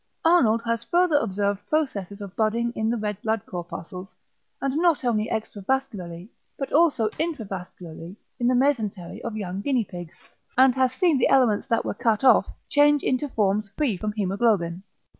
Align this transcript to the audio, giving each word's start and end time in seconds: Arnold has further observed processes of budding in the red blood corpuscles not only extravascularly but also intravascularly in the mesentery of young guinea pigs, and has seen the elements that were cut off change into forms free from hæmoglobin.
Arnold 0.25 0.63
has 0.65 0.83
further 0.83 1.17
observed 1.17 1.63
processes 1.69 2.21
of 2.21 2.35
budding 2.35 2.73
in 2.75 2.89
the 2.89 2.97
red 2.97 3.21
blood 3.21 3.45
corpuscles 3.45 4.15
not 4.59 5.05
only 5.05 5.29
extravascularly 5.29 6.27
but 6.57 6.73
also 6.73 7.07
intravascularly 7.19 8.15
in 8.39 8.47
the 8.47 8.55
mesentery 8.55 9.21
of 9.21 9.37
young 9.37 9.61
guinea 9.61 9.85
pigs, 9.85 10.17
and 10.57 10.73
has 10.73 10.91
seen 10.93 11.19
the 11.19 11.27
elements 11.29 11.67
that 11.67 11.85
were 11.85 11.93
cut 11.93 12.23
off 12.23 12.47
change 12.67 13.03
into 13.03 13.29
forms 13.29 13.69
free 13.77 13.95
from 13.95 14.11
hæmoglobin. 14.13 14.81